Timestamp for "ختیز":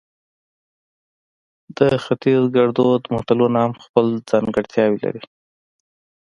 2.03-2.43